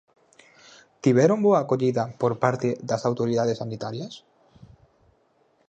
[1.03, 4.13] Tiveron boa acollida por parte das autoridades sanitarias?